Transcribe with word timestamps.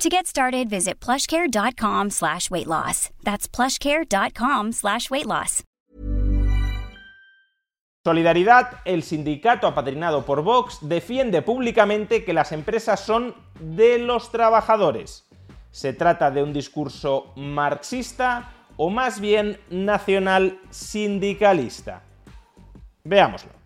To 0.00 0.08
get 0.08 0.26
started, 0.26 0.70
visit 0.70 0.98
plushcare.com 0.98 2.08
slash 2.08 2.50
weight 2.50 2.66
loss. 2.66 3.10
That's 3.22 3.46
plushcare.com 3.46 4.72
slash 4.72 5.10
weight 5.10 5.26
loss. 5.26 5.62
Solidaridad, 8.02 8.80
el 8.86 9.02
sindicato 9.02 9.66
apadrinado 9.66 10.24
por 10.24 10.42
Vox, 10.42 10.78
defiende 10.80 11.42
públicamente 11.42 12.24
que 12.24 12.32
las 12.32 12.50
empresas 12.52 13.00
son 13.00 13.34
de 13.60 13.98
los 13.98 14.32
trabajadores. 14.32 15.28
¿Se 15.70 15.92
trata 15.92 16.30
de 16.30 16.42
un 16.42 16.54
discurso 16.54 17.34
marxista 17.36 18.54
o 18.78 18.88
más 18.88 19.20
bien 19.20 19.60
nacional 19.68 20.58
sindicalista? 20.70 22.04
Veámoslo. 23.04 23.59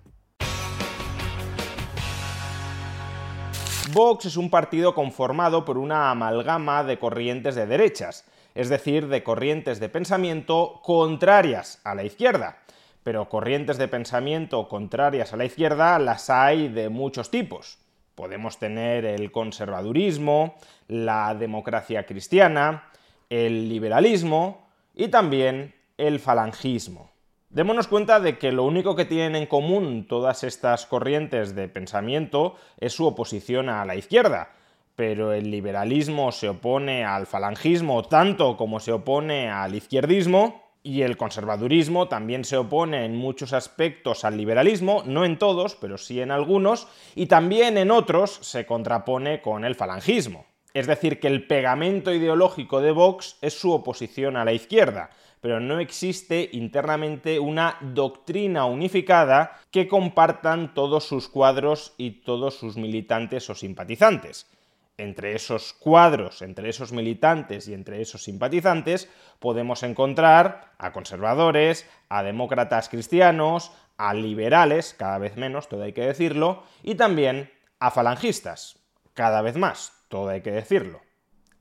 Vox 3.94 4.24
es 4.24 4.36
un 4.36 4.50
partido 4.50 4.92
conformado 4.92 5.64
por 5.64 5.78
una 5.78 6.10
amalgama 6.10 6.82
de 6.82 6.98
corrientes 6.98 7.54
de 7.54 7.64
derechas, 7.64 8.24
es 8.56 8.68
decir, 8.68 9.06
de 9.06 9.22
corrientes 9.22 9.78
de 9.78 9.88
pensamiento 9.88 10.80
contrarias 10.82 11.80
a 11.84 11.94
la 11.94 12.02
izquierda. 12.02 12.58
Pero 13.04 13.28
corrientes 13.28 13.78
de 13.78 13.86
pensamiento 13.86 14.68
contrarias 14.68 15.32
a 15.32 15.36
la 15.36 15.44
izquierda 15.44 15.96
las 16.00 16.28
hay 16.28 16.66
de 16.66 16.88
muchos 16.88 17.30
tipos. 17.30 17.78
Podemos 18.16 18.58
tener 18.58 19.04
el 19.04 19.30
conservadurismo, 19.30 20.56
la 20.88 21.32
democracia 21.36 22.04
cristiana, 22.04 22.90
el 23.30 23.68
liberalismo 23.68 24.66
y 24.96 25.06
también 25.06 25.72
el 25.98 26.18
falangismo. 26.18 27.13
Démonos 27.54 27.86
cuenta 27.86 28.18
de 28.18 28.36
que 28.36 28.50
lo 28.50 28.64
único 28.64 28.96
que 28.96 29.04
tienen 29.04 29.36
en 29.36 29.46
común 29.46 30.08
todas 30.08 30.42
estas 30.42 30.86
corrientes 30.86 31.54
de 31.54 31.68
pensamiento 31.68 32.56
es 32.80 32.94
su 32.94 33.06
oposición 33.06 33.68
a 33.68 33.84
la 33.84 33.94
izquierda, 33.94 34.50
pero 34.96 35.32
el 35.32 35.52
liberalismo 35.52 36.32
se 36.32 36.48
opone 36.48 37.04
al 37.04 37.26
falangismo 37.26 38.02
tanto 38.02 38.56
como 38.56 38.80
se 38.80 38.90
opone 38.90 39.52
al 39.52 39.76
izquierdismo, 39.76 40.64
y 40.82 41.02
el 41.02 41.16
conservadurismo 41.16 42.08
también 42.08 42.44
se 42.44 42.56
opone 42.56 43.04
en 43.04 43.14
muchos 43.14 43.52
aspectos 43.52 44.24
al 44.24 44.36
liberalismo, 44.36 45.04
no 45.06 45.24
en 45.24 45.38
todos, 45.38 45.76
pero 45.76 45.96
sí 45.96 46.20
en 46.20 46.32
algunos, 46.32 46.88
y 47.14 47.26
también 47.26 47.78
en 47.78 47.92
otros 47.92 48.36
se 48.42 48.66
contrapone 48.66 49.40
con 49.40 49.64
el 49.64 49.76
falangismo. 49.76 50.44
Es 50.74 50.88
decir, 50.88 51.20
que 51.20 51.28
el 51.28 51.46
pegamento 51.46 52.12
ideológico 52.12 52.80
de 52.80 52.90
Vox 52.90 53.38
es 53.42 53.54
su 53.54 53.70
oposición 53.70 54.36
a 54.36 54.44
la 54.44 54.52
izquierda, 54.52 55.10
pero 55.44 55.60
no 55.60 55.78
existe 55.78 56.48
internamente 56.52 57.38
una 57.38 57.76
doctrina 57.82 58.64
unificada 58.64 59.60
que 59.70 59.86
compartan 59.86 60.72
todos 60.72 61.04
sus 61.04 61.28
cuadros 61.28 61.92
y 61.98 62.22
todos 62.22 62.54
sus 62.54 62.78
militantes 62.78 63.50
o 63.50 63.54
simpatizantes. 63.54 64.50
Entre 64.96 65.34
esos 65.34 65.74
cuadros, 65.74 66.40
entre 66.40 66.70
esos 66.70 66.92
militantes 66.92 67.68
y 67.68 67.74
entre 67.74 68.00
esos 68.00 68.22
simpatizantes 68.22 69.10
podemos 69.38 69.82
encontrar 69.82 70.72
a 70.78 70.92
conservadores, 70.92 71.86
a 72.08 72.22
demócratas 72.22 72.88
cristianos, 72.88 73.70
a 73.98 74.14
liberales, 74.14 74.94
cada 74.98 75.18
vez 75.18 75.36
menos, 75.36 75.68
todo 75.68 75.82
hay 75.82 75.92
que 75.92 76.06
decirlo, 76.06 76.62
y 76.82 76.94
también 76.94 77.52
a 77.80 77.90
falangistas, 77.90 78.78
cada 79.12 79.42
vez 79.42 79.58
más, 79.58 79.92
todo 80.08 80.30
hay 80.30 80.40
que 80.40 80.52
decirlo. 80.52 81.02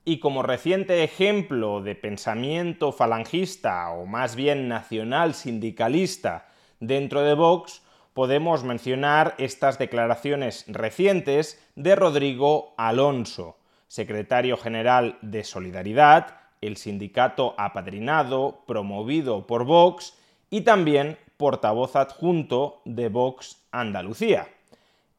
Y 0.04 0.18
como 0.18 0.42
reciente 0.42 1.02
ejemplo 1.02 1.80
de 1.80 1.94
pensamiento 1.94 2.92
falangista 2.92 3.90
o 3.90 4.04
más 4.04 4.36
bien 4.36 4.68
nacional 4.68 5.32
sindicalista 5.32 6.46
dentro 6.78 7.22
de 7.22 7.32
Vox, 7.32 7.82
podemos 8.12 8.64
mencionar 8.64 9.34
estas 9.38 9.78
declaraciones 9.78 10.66
recientes 10.68 11.58
de 11.74 11.96
Rodrigo 11.96 12.74
Alonso, 12.76 13.56
secretario 13.88 14.58
general 14.58 15.16
de 15.22 15.42
Solidaridad, 15.42 16.36
el 16.60 16.76
sindicato 16.76 17.54
apadrinado, 17.56 18.62
promovido 18.66 19.46
por 19.46 19.64
Vox, 19.64 20.18
y 20.50 20.60
también 20.60 21.18
portavoz 21.38 21.96
adjunto 21.96 22.82
de 22.84 23.08
Vox 23.08 23.66
Andalucía. 23.72 24.48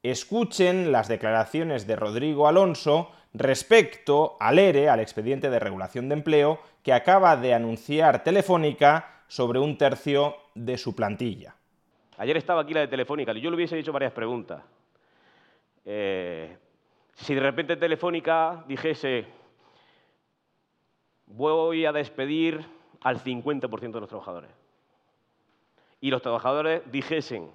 Escuchen 0.04 0.92
las 0.92 1.08
declaraciones 1.08 1.88
de 1.88 1.96
Rodrigo 1.96 2.48
Alonso 2.48 3.10
respecto 3.38 4.38
al 4.40 4.60
ERE, 4.60 4.90
al 4.90 5.00
expediente 5.00 5.50
de 5.50 5.60
regulación 5.60 6.10
de 6.10 6.16
empleo, 6.16 6.60
que 6.84 6.94
acaba 6.94 7.36
de 7.36 7.54
anunciar 7.54 8.24
Telefónica 8.24 9.24
sobre 9.28 9.60
un 9.60 9.78
tercio 9.78 10.36
de 10.54 10.78
su 10.78 10.96
plantilla. 10.96 11.56
Ayer 12.18 12.38
estaba 12.38 12.62
aquí 12.62 12.74
la 12.74 12.82
de 12.82 12.88
Telefónica, 12.88 13.34
y 13.34 13.42
yo 13.42 13.50
le 13.50 13.58
hubiese 13.58 13.78
hecho 13.78 13.92
varias 13.92 14.14
preguntas. 14.14 14.64
Eh, 15.84 16.58
si 17.14 17.36
de 17.36 17.42
repente 17.42 17.76
Telefónica 17.76 18.64
dijese, 18.68 19.26
voy 21.26 21.86
a 21.86 21.92
despedir 21.92 22.66
al 23.02 23.22
50% 23.22 23.92
de 23.92 24.00
los 24.00 24.10
trabajadores, 24.10 24.50
y 26.00 26.10
los 26.10 26.22
trabajadores 26.22 26.82
dijesen, 26.92 27.50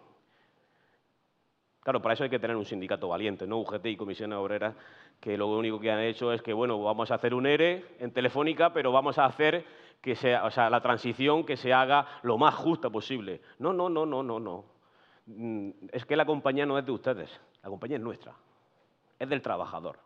Claro, 1.82 2.02
para 2.02 2.12
eso 2.12 2.24
hay 2.24 2.30
que 2.30 2.38
tener 2.38 2.56
un 2.56 2.66
sindicato 2.66 3.08
valiente, 3.08 3.46
no 3.46 3.58
UGT 3.58 3.86
y 3.86 3.96
comisiones 3.96 4.36
obreras, 4.36 4.74
que 5.18 5.38
lo 5.38 5.48
único 5.48 5.80
que 5.80 5.90
han 5.90 6.00
hecho 6.00 6.32
es 6.32 6.42
que, 6.42 6.52
bueno, 6.52 6.82
vamos 6.82 7.10
a 7.10 7.14
hacer 7.14 7.32
un 7.32 7.46
ERE 7.46 7.96
en 7.98 8.12
Telefónica, 8.12 8.72
pero 8.72 8.92
vamos 8.92 9.18
a 9.18 9.24
hacer 9.24 9.64
que 10.02 10.14
sea, 10.14 10.44
o 10.44 10.50
sea, 10.50 10.68
la 10.68 10.82
transición 10.82 11.44
que 11.44 11.56
se 11.56 11.72
haga 11.72 12.06
lo 12.22 12.36
más 12.36 12.54
justa 12.54 12.90
posible. 12.90 13.40
No, 13.58 13.72
no, 13.72 13.88
no, 13.88 14.04
no, 14.04 14.22
no, 14.22 14.38
no. 14.38 14.64
Mm, 15.26 15.70
es 15.92 16.04
que 16.04 16.16
la 16.16 16.26
compañía 16.26 16.66
no 16.66 16.78
es 16.78 16.84
de 16.84 16.92
ustedes, 16.92 17.40
la 17.62 17.70
compañía 17.70 17.96
es 17.96 18.02
nuestra, 18.02 18.34
es 19.18 19.28
del 19.28 19.40
trabajador. 19.40 19.98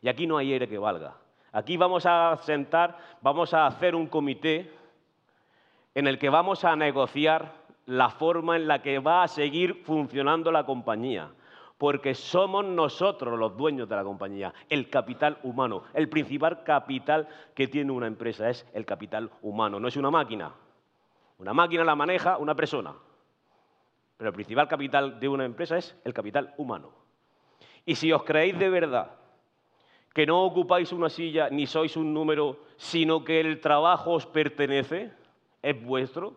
Y 0.00 0.08
aquí 0.08 0.26
no 0.26 0.38
hay 0.38 0.52
ERE 0.52 0.68
que 0.68 0.78
valga. 0.78 1.16
Aquí 1.52 1.76
vamos 1.76 2.04
a 2.06 2.36
sentar, 2.42 2.98
vamos 3.20 3.54
a 3.54 3.66
hacer 3.66 3.94
un 3.94 4.06
comité 4.06 4.72
en 5.94 6.06
el 6.06 6.18
que 6.18 6.30
vamos 6.30 6.64
a 6.64 6.74
negociar 6.74 7.61
la 7.86 8.10
forma 8.10 8.56
en 8.56 8.68
la 8.68 8.82
que 8.82 8.98
va 8.98 9.22
a 9.22 9.28
seguir 9.28 9.82
funcionando 9.84 10.52
la 10.52 10.64
compañía, 10.64 11.30
porque 11.78 12.14
somos 12.14 12.64
nosotros 12.64 13.38
los 13.38 13.56
dueños 13.56 13.88
de 13.88 13.96
la 13.96 14.04
compañía, 14.04 14.54
el 14.68 14.88
capital 14.88 15.38
humano. 15.42 15.82
El 15.94 16.08
principal 16.08 16.62
capital 16.62 17.28
que 17.54 17.66
tiene 17.68 17.90
una 17.90 18.06
empresa 18.06 18.48
es 18.48 18.66
el 18.72 18.84
capital 18.84 19.30
humano, 19.42 19.80
no 19.80 19.88
es 19.88 19.96
una 19.96 20.10
máquina. 20.10 20.52
Una 21.38 21.52
máquina 21.52 21.82
la 21.82 21.96
maneja 21.96 22.38
una 22.38 22.54
persona, 22.54 22.94
pero 24.16 24.30
el 24.30 24.34
principal 24.34 24.68
capital 24.68 25.18
de 25.18 25.28
una 25.28 25.44
empresa 25.44 25.76
es 25.76 25.96
el 26.04 26.14
capital 26.14 26.54
humano. 26.56 26.92
Y 27.84 27.96
si 27.96 28.12
os 28.12 28.22
creéis 28.22 28.56
de 28.58 28.70
verdad 28.70 29.10
que 30.14 30.26
no 30.26 30.44
ocupáis 30.44 30.92
una 30.92 31.08
silla 31.08 31.48
ni 31.50 31.66
sois 31.66 31.96
un 31.96 32.14
número, 32.14 32.60
sino 32.76 33.24
que 33.24 33.40
el 33.40 33.60
trabajo 33.60 34.12
os 34.12 34.26
pertenece, 34.26 35.10
es 35.62 35.82
vuestro, 35.84 36.36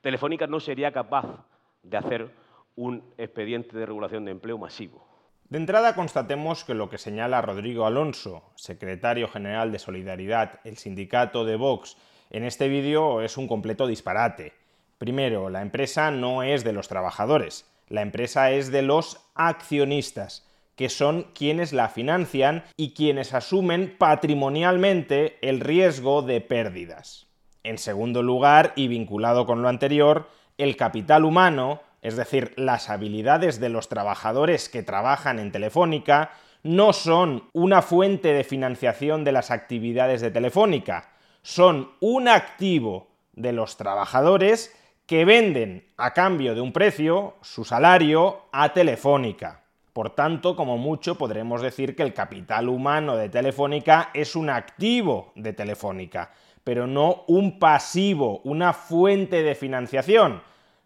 Telefónica 0.00 0.46
no 0.46 0.60
sería 0.60 0.92
capaz 0.92 1.46
de 1.82 1.96
hacer 1.96 2.30
un 2.76 3.02
expediente 3.18 3.76
de 3.76 3.86
regulación 3.86 4.24
de 4.24 4.32
empleo 4.32 4.58
masivo. 4.58 5.06
De 5.48 5.58
entrada 5.58 5.94
constatemos 5.94 6.64
que 6.64 6.74
lo 6.74 6.88
que 6.88 6.98
señala 6.98 7.42
Rodrigo 7.42 7.86
Alonso, 7.86 8.42
secretario 8.56 9.28
general 9.28 9.70
de 9.70 9.78
Solidaridad, 9.78 10.60
el 10.64 10.78
sindicato 10.78 11.44
de 11.44 11.56
Vox, 11.56 11.96
en 12.30 12.44
este 12.44 12.68
vídeo 12.68 13.20
es 13.20 13.36
un 13.36 13.46
completo 13.46 13.86
disparate. 13.86 14.54
Primero, 14.98 15.50
la 15.50 15.62
empresa 15.62 16.10
no 16.10 16.42
es 16.42 16.64
de 16.64 16.72
los 16.72 16.88
trabajadores, 16.88 17.70
la 17.88 18.02
empresa 18.02 18.50
es 18.50 18.72
de 18.72 18.82
los 18.82 19.20
accionistas, 19.34 20.48
que 20.76 20.88
son 20.88 21.24
quienes 21.34 21.72
la 21.72 21.88
financian 21.88 22.64
y 22.76 22.94
quienes 22.94 23.34
asumen 23.34 23.96
patrimonialmente 23.98 25.38
el 25.46 25.60
riesgo 25.60 26.22
de 26.22 26.40
pérdidas. 26.40 27.28
En 27.64 27.78
segundo 27.78 28.22
lugar, 28.22 28.72
y 28.76 28.88
vinculado 28.88 29.46
con 29.46 29.62
lo 29.62 29.68
anterior, 29.68 30.28
el 30.58 30.76
capital 30.76 31.24
humano, 31.24 31.80
es 32.02 32.14
decir, 32.14 32.52
las 32.56 32.90
habilidades 32.90 33.58
de 33.58 33.70
los 33.70 33.88
trabajadores 33.88 34.68
que 34.68 34.82
trabajan 34.82 35.38
en 35.38 35.50
Telefónica, 35.50 36.30
no 36.62 36.92
son 36.92 37.44
una 37.52 37.82
fuente 37.82 38.34
de 38.34 38.44
financiación 38.44 39.24
de 39.24 39.32
las 39.32 39.50
actividades 39.50 40.20
de 40.20 40.30
Telefónica, 40.30 41.10
son 41.42 41.92
un 42.00 42.28
activo 42.28 43.08
de 43.32 43.52
los 43.52 43.76
trabajadores 43.76 44.74
que 45.06 45.24
venden 45.24 45.86
a 45.96 46.12
cambio 46.12 46.54
de 46.54 46.60
un 46.60 46.72
precio 46.72 47.34
su 47.42 47.64
salario 47.64 48.42
a 48.52 48.72
Telefónica. 48.72 49.62
Por 49.92 50.10
tanto, 50.10 50.56
como 50.56 50.76
mucho 50.76 51.16
podremos 51.16 51.62
decir 51.62 51.94
que 51.94 52.02
el 52.02 52.14
capital 52.14 52.68
humano 52.68 53.16
de 53.16 53.28
Telefónica 53.28 54.10
es 54.12 54.34
un 54.34 54.50
activo 54.50 55.32
de 55.34 55.52
Telefónica, 55.52 56.32
pero 56.64 56.86
no 56.86 57.24
un 57.28 57.58
pasivo, 57.58 58.40
una 58.44 58.72
fuente 58.72 59.42
de 59.42 59.54
financiación. 59.54 60.42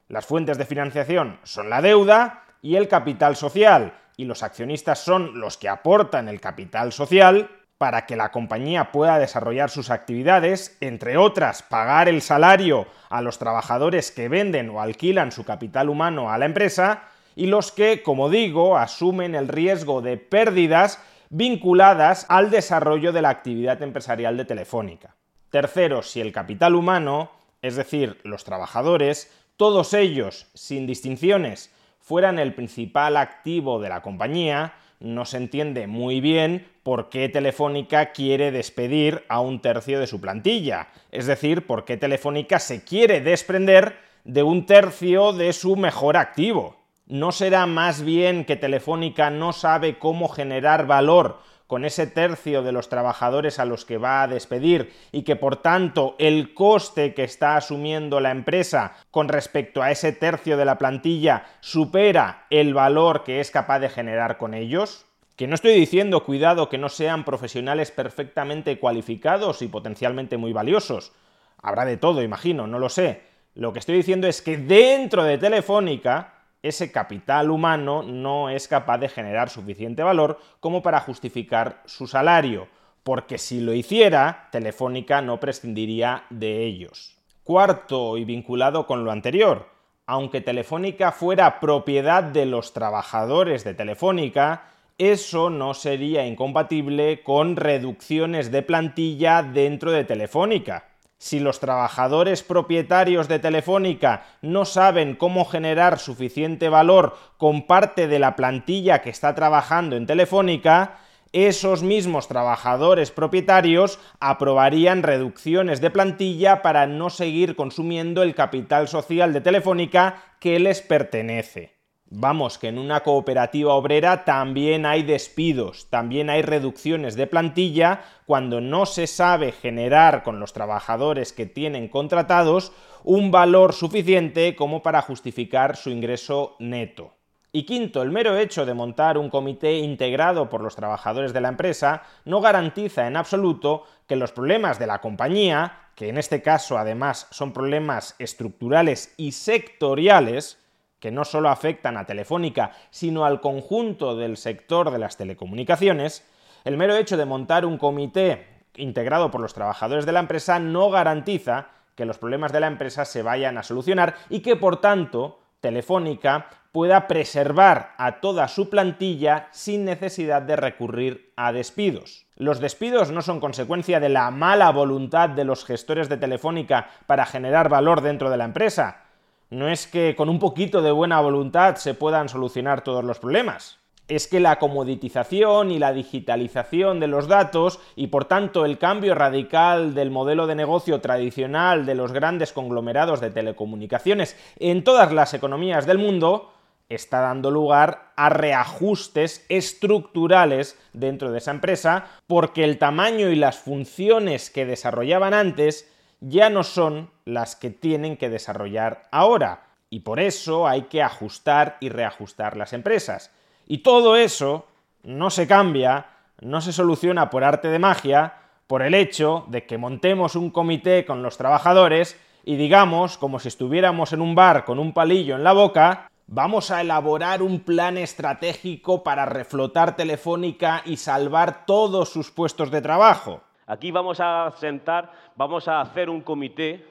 Las 0.08 0.26
fuentes 0.26 0.58
de 0.58 0.66
financiación 0.66 1.38
son 1.44 1.70
la 1.70 1.80
deuda 1.80 2.44
y 2.60 2.76
el 2.76 2.88
capital 2.88 3.36
social, 3.36 3.94
y 4.16 4.24
los 4.24 4.42
accionistas 4.42 4.98
son 4.98 5.40
los 5.40 5.56
que 5.56 5.68
aportan 5.68 6.28
el 6.28 6.40
capital 6.40 6.92
social 6.92 7.48
para 7.78 8.06
que 8.06 8.16
la 8.16 8.32
compañía 8.32 8.90
pueda 8.90 9.20
desarrollar 9.20 9.70
sus 9.70 9.90
actividades, 9.90 10.76
entre 10.80 11.16
otras, 11.16 11.62
pagar 11.62 12.08
el 12.08 12.20
salario 12.20 12.88
a 13.08 13.22
los 13.22 13.38
trabajadores 13.38 14.10
que 14.10 14.28
venden 14.28 14.70
o 14.70 14.80
alquilan 14.80 15.30
su 15.30 15.44
capital 15.44 15.88
humano 15.88 16.30
a 16.30 16.38
la 16.38 16.46
empresa, 16.46 17.04
y 17.36 17.46
los 17.46 17.70
que, 17.70 18.02
como 18.02 18.28
digo, 18.28 18.76
asumen 18.76 19.36
el 19.36 19.46
riesgo 19.46 20.02
de 20.02 20.16
pérdidas 20.16 21.00
vinculadas 21.30 22.26
al 22.28 22.50
desarrollo 22.50 23.12
de 23.12 23.22
la 23.22 23.28
actividad 23.28 23.80
empresarial 23.80 24.36
de 24.36 24.44
Telefónica. 24.44 25.14
Tercero, 25.50 26.02
si 26.02 26.20
el 26.20 26.32
capital 26.32 26.74
humano, 26.74 27.30
es 27.62 27.76
decir, 27.76 28.20
los 28.22 28.44
trabajadores, 28.44 29.32
todos 29.56 29.94
ellos, 29.94 30.46
sin 30.54 30.86
distinciones, 30.86 31.74
fueran 32.00 32.38
el 32.38 32.54
principal 32.54 33.16
activo 33.16 33.80
de 33.80 33.88
la 33.88 34.02
compañía, 34.02 34.74
no 35.00 35.24
se 35.24 35.36
entiende 35.36 35.86
muy 35.86 36.20
bien 36.20 36.66
por 36.82 37.08
qué 37.08 37.28
Telefónica 37.28 38.12
quiere 38.12 38.50
despedir 38.50 39.24
a 39.28 39.40
un 39.40 39.60
tercio 39.60 40.00
de 40.00 40.06
su 40.06 40.20
plantilla. 40.20 40.88
Es 41.12 41.26
decir, 41.26 41.66
por 41.66 41.84
qué 41.84 41.96
Telefónica 41.96 42.58
se 42.58 42.82
quiere 42.84 43.20
desprender 43.20 43.98
de 44.24 44.42
un 44.42 44.66
tercio 44.66 45.32
de 45.32 45.52
su 45.52 45.76
mejor 45.76 46.16
activo. 46.16 46.76
¿No 47.06 47.32
será 47.32 47.66
más 47.66 48.02
bien 48.02 48.44
que 48.44 48.56
Telefónica 48.56 49.30
no 49.30 49.52
sabe 49.52 49.98
cómo 49.98 50.28
generar 50.28 50.86
valor 50.86 51.40
con 51.68 51.84
ese 51.84 52.06
tercio 52.06 52.62
de 52.62 52.72
los 52.72 52.88
trabajadores 52.88 53.58
a 53.58 53.66
los 53.66 53.84
que 53.84 53.98
va 53.98 54.22
a 54.22 54.26
despedir 54.26 54.90
y 55.12 55.22
que 55.22 55.36
por 55.36 55.56
tanto 55.56 56.16
el 56.18 56.54
coste 56.54 57.12
que 57.12 57.24
está 57.24 57.56
asumiendo 57.56 58.20
la 58.20 58.30
empresa 58.30 58.96
con 59.10 59.28
respecto 59.28 59.82
a 59.82 59.90
ese 59.90 60.12
tercio 60.12 60.56
de 60.56 60.64
la 60.64 60.78
plantilla 60.78 61.44
supera 61.60 62.46
el 62.48 62.72
valor 62.72 63.22
que 63.22 63.40
es 63.40 63.50
capaz 63.50 63.80
de 63.80 63.90
generar 63.90 64.38
con 64.38 64.54
ellos? 64.54 65.04
Que 65.36 65.46
no 65.46 65.54
estoy 65.54 65.74
diciendo, 65.74 66.24
cuidado, 66.24 66.70
que 66.70 66.78
no 66.78 66.88
sean 66.88 67.24
profesionales 67.24 67.90
perfectamente 67.90 68.80
cualificados 68.80 69.60
y 69.60 69.68
potencialmente 69.68 70.38
muy 70.38 70.54
valiosos. 70.54 71.12
Habrá 71.60 71.84
de 71.84 71.98
todo, 71.98 72.22
imagino, 72.22 72.66
no 72.66 72.78
lo 72.78 72.88
sé. 72.88 73.22
Lo 73.54 73.74
que 73.74 73.80
estoy 73.80 73.96
diciendo 73.96 74.26
es 74.26 74.40
que 74.40 74.56
dentro 74.56 75.22
de 75.22 75.36
Telefónica 75.36 76.37
ese 76.62 76.90
capital 76.90 77.50
humano 77.50 78.02
no 78.02 78.50
es 78.50 78.68
capaz 78.68 78.98
de 78.98 79.08
generar 79.08 79.48
suficiente 79.48 80.02
valor 80.02 80.38
como 80.60 80.82
para 80.82 81.00
justificar 81.00 81.82
su 81.86 82.06
salario, 82.06 82.68
porque 83.04 83.38
si 83.38 83.60
lo 83.60 83.72
hiciera, 83.72 84.48
Telefónica 84.50 85.22
no 85.22 85.40
prescindiría 85.40 86.24
de 86.30 86.64
ellos. 86.64 87.16
Cuarto, 87.44 88.18
y 88.18 88.24
vinculado 88.24 88.86
con 88.86 89.04
lo 89.04 89.10
anterior, 89.10 89.68
aunque 90.06 90.40
Telefónica 90.40 91.12
fuera 91.12 91.60
propiedad 91.60 92.22
de 92.22 92.46
los 92.46 92.72
trabajadores 92.72 93.64
de 93.64 93.74
Telefónica, 93.74 94.64
eso 94.98 95.48
no 95.48 95.74
sería 95.74 96.26
incompatible 96.26 97.22
con 97.22 97.56
reducciones 97.56 98.50
de 98.50 98.62
plantilla 98.62 99.42
dentro 99.42 99.92
de 99.92 100.04
Telefónica. 100.04 100.87
Si 101.18 101.40
los 101.40 101.58
trabajadores 101.58 102.44
propietarios 102.44 103.26
de 103.26 103.40
Telefónica 103.40 104.24
no 104.40 104.64
saben 104.64 105.16
cómo 105.16 105.44
generar 105.44 105.98
suficiente 105.98 106.68
valor 106.68 107.16
con 107.36 107.66
parte 107.66 108.06
de 108.06 108.20
la 108.20 108.36
plantilla 108.36 109.02
que 109.02 109.10
está 109.10 109.34
trabajando 109.34 109.96
en 109.96 110.06
Telefónica, 110.06 111.00
esos 111.32 111.82
mismos 111.82 112.28
trabajadores 112.28 113.10
propietarios 113.10 113.98
aprobarían 114.20 115.02
reducciones 115.02 115.80
de 115.80 115.90
plantilla 115.90 116.62
para 116.62 116.86
no 116.86 117.10
seguir 117.10 117.56
consumiendo 117.56 118.22
el 118.22 118.36
capital 118.36 118.86
social 118.86 119.32
de 119.32 119.40
Telefónica 119.40 120.22
que 120.38 120.58
les 120.60 120.80
pertenece. 120.80 121.77
Vamos, 122.10 122.56
que 122.56 122.68
en 122.68 122.78
una 122.78 123.00
cooperativa 123.00 123.74
obrera 123.74 124.24
también 124.24 124.86
hay 124.86 125.02
despidos, 125.02 125.90
también 125.90 126.30
hay 126.30 126.40
reducciones 126.40 127.16
de 127.16 127.26
plantilla 127.26 128.00
cuando 128.24 128.62
no 128.62 128.86
se 128.86 129.06
sabe 129.06 129.52
generar 129.52 130.22
con 130.22 130.40
los 130.40 130.54
trabajadores 130.54 131.34
que 131.34 131.44
tienen 131.44 131.88
contratados 131.88 132.72
un 133.04 133.30
valor 133.30 133.74
suficiente 133.74 134.56
como 134.56 134.82
para 134.82 135.02
justificar 135.02 135.76
su 135.76 135.90
ingreso 135.90 136.56
neto. 136.58 137.12
Y 137.52 137.64
quinto, 137.64 138.00
el 138.02 138.10
mero 138.10 138.38
hecho 138.38 138.64
de 138.64 138.74
montar 138.74 139.18
un 139.18 139.28
comité 139.28 139.78
integrado 139.78 140.48
por 140.48 140.62
los 140.62 140.76
trabajadores 140.76 141.34
de 141.34 141.42
la 141.42 141.48
empresa 141.48 142.02
no 142.24 142.40
garantiza 142.40 143.06
en 143.06 143.16
absoluto 143.16 143.84
que 144.06 144.16
los 144.16 144.32
problemas 144.32 144.78
de 144.78 144.86
la 144.86 145.00
compañía, 145.02 145.90
que 145.94 146.08
en 146.08 146.16
este 146.16 146.40
caso 146.40 146.78
además 146.78 147.26
son 147.30 147.52
problemas 147.52 148.16
estructurales 148.18 149.14
y 149.18 149.32
sectoriales, 149.32 150.58
que 151.00 151.10
no 151.10 151.24
solo 151.24 151.48
afectan 151.48 151.96
a 151.96 152.06
Telefónica, 152.06 152.72
sino 152.90 153.24
al 153.24 153.40
conjunto 153.40 154.16
del 154.16 154.36
sector 154.36 154.90
de 154.90 154.98
las 154.98 155.16
telecomunicaciones, 155.16 156.26
el 156.64 156.76
mero 156.76 156.96
hecho 156.96 157.16
de 157.16 157.24
montar 157.24 157.64
un 157.64 157.78
comité 157.78 158.46
integrado 158.76 159.30
por 159.30 159.40
los 159.40 159.54
trabajadores 159.54 160.06
de 160.06 160.12
la 160.12 160.20
empresa 160.20 160.58
no 160.58 160.90
garantiza 160.90 161.68
que 161.94 162.04
los 162.04 162.18
problemas 162.18 162.52
de 162.52 162.60
la 162.60 162.68
empresa 162.68 163.04
se 163.04 163.22
vayan 163.22 163.58
a 163.58 163.62
solucionar 163.62 164.14
y 164.28 164.40
que, 164.40 164.56
por 164.56 164.80
tanto, 164.80 165.40
Telefónica 165.60 166.46
pueda 166.70 167.08
preservar 167.08 167.94
a 167.98 168.20
toda 168.20 168.46
su 168.46 168.70
plantilla 168.70 169.48
sin 169.50 169.84
necesidad 169.84 170.42
de 170.42 170.54
recurrir 170.54 171.32
a 171.36 171.52
despidos. 171.52 172.26
Los 172.36 172.60
despidos 172.60 173.10
no 173.10 173.22
son 173.22 173.40
consecuencia 173.40 173.98
de 173.98 174.10
la 174.10 174.30
mala 174.30 174.70
voluntad 174.70 175.28
de 175.28 175.44
los 175.44 175.64
gestores 175.64 176.08
de 176.08 176.18
Telefónica 176.18 176.88
para 177.06 177.26
generar 177.26 177.68
valor 177.68 178.00
dentro 178.00 178.30
de 178.30 178.36
la 178.36 178.44
empresa, 178.44 179.07
no 179.50 179.68
es 179.68 179.86
que 179.86 180.14
con 180.14 180.28
un 180.28 180.38
poquito 180.38 180.82
de 180.82 180.90
buena 180.90 181.20
voluntad 181.20 181.76
se 181.76 181.94
puedan 181.94 182.28
solucionar 182.28 182.82
todos 182.82 183.04
los 183.04 183.18
problemas. 183.18 183.78
Es 184.06 184.26
que 184.26 184.40
la 184.40 184.58
comoditización 184.58 185.70
y 185.70 185.78
la 185.78 185.92
digitalización 185.92 186.98
de 186.98 187.08
los 187.08 187.28
datos 187.28 187.78
y 187.94 188.06
por 188.06 188.24
tanto 188.24 188.64
el 188.64 188.78
cambio 188.78 189.14
radical 189.14 189.94
del 189.94 190.10
modelo 190.10 190.46
de 190.46 190.54
negocio 190.54 191.00
tradicional 191.00 191.84
de 191.84 191.94
los 191.94 192.12
grandes 192.12 192.52
conglomerados 192.52 193.20
de 193.20 193.30
telecomunicaciones 193.30 194.36
en 194.58 194.82
todas 194.82 195.12
las 195.12 195.34
economías 195.34 195.84
del 195.84 195.98
mundo 195.98 196.52
está 196.88 197.20
dando 197.20 197.50
lugar 197.50 198.12
a 198.16 198.30
reajustes 198.30 199.44
estructurales 199.50 200.78
dentro 200.94 201.30
de 201.30 201.38
esa 201.38 201.50
empresa 201.50 202.06
porque 202.26 202.64
el 202.64 202.78
tamaño 202.78 203.28
y 203.28 203.36
las 203.36 203.58
funciones 203.58 204.48
que 204.48 204.64
desarrollaban 204.64 205.34
antes 205.34 205.92
ya 206.20 206.48
no 206.48 206.64
son 206.64 207.10
las 207.28 207.56
que 207.56 207.70
tienen 207.70 208.16
que 208.16 208.30
desarrollar 208.30 209.02
ahora. 209.10 209.64
Y 209.90 210.00
por 210.00 210.18
eso 210.18 210.66
hay 210.66 210.82
que 210.82 211.02
ajustar 211.02 211.76
y 211.80 211.88
reajustar 211.88 212.56
las 212.56 212.72
empresas. 212.72 213.30
Y 213.66 213.78
todo 213.78 214.16
eso 214.16 214.66
no 215.02 215.30
se 215.30 215.46
cambia, 215.46 216.06
no 216.40 216.60
se 216.60 216.72
soluciona 216.72 217.30
por 217.30 217.44
arte 217.44 217.68
de 217.68 217.78
magia, 217.78 218.34
por 218.66 218.82
el 218.82 218.94
hecho 218.94 219.44
de 219.48 219.64
que 219.66 219.78
montemos 219.78 220.36
un 220.36 220.50
comité 220.50 221.04
con 221.04 221.22
los 221.22 221.36
trabajadores 221.36 222.18
y 222.44 222.56
digamos, 222.56 223.18
como 223.18 223.38
si 223.38 223.48
estuviéramos 223.48 224.12
en 224.12 224.20
un 224.20 224.34
bar 224.34 224.64
con 224.64 224.78
un 224.78 224.92
palillo 224.92 225.36
en 225.36 225.44
la 225.44 225.52
boca, 225.52 226.10
vamos 226.26 226.70
a 226.70 226.80
elaborar 226.80 227.42
un 227.42 227.60
plan 227.60 227.98
estratégico 227.98 229.02
para 229.02 229.26
reflotar 229.26 229.96
Telefónica 229.96 230.82
y 230.84 230.96
salvar 230.96 231.66
todos 231.66 232.10
sus 232.10 232.30
puestos 232.30 232.70
de 232.70 232.80
trabajo. 232.80 233.42
Aquí 233.66 233.90
vamos 233.90 234.18
a 234.20 234.50
sentar, 234.56 235.12
vamos 235.36 235.68
a 235.68 235.82
hacer 235.82 236.08
un 236.08 236.22
comité 236.22 236.86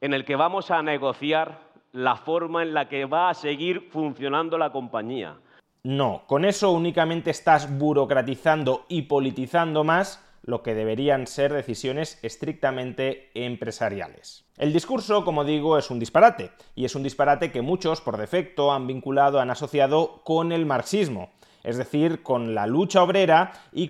en 0.00 0.14
el 0.14 0.24
que 0.24 0.36
vamos 0.36 0.70
a 0.70 0.82
negociar 0.82 1.60
la 1.92 2.16
forma 2.16 2.62
en 2.62 2.74
la 2.74 2.88
que 2.88 3.04
va 3.04 3.30
a 3.30 3.34
seguir 3.34 3.88
funcionando 3.90 4.56
la 4.58 4.72
compañía. 4.72 5.36
No, 5.82 6.24
con 6.26 6.44
eso 6.44 6.72
únicamente 6.72 7.30
estás 7.30 7.78
burocratizando 7.78 8.84
y 8.88 9.02
politizando 9.02 9.82
más 9.82 10.24
lo 10.42 10.62
que 10.62 10.74
deberían 10.74 11.26
ser 11.26 11.52
decisiones 11.52 12.18
estrictamente 12.22 13.30
empresariales. 13.34 14.46
El 14.56 14.72
discurso, 14.72 15.24
como 15.24 15.44
digo, 15.44 15.78
es 15.78 15.90
un 15.90 15.98
disparate, 15.98 16.50
y 16.74 16.84
es 16.84 16.94
un 16.94 17.02
disparate 17.02 17.52
que 17.52 17.62
muchos, 17.62 18.00
por 18.00 18.16
defecto, 18.16 18.72
han 18.72 18.86
vinculado, 18.86 19.40
han 19.40 19.50
asociado 19.50 20.22
con 20.24 20.52
el 20.52 20.66
marxismo, 20.66 21.30
es 21.62 21.76
decir, 21.76 22.22
con 22.22 22.54
la 22.54 22.66
lucha 22.66 23.02
obrera 23.02 23.52
y 23.72 23.89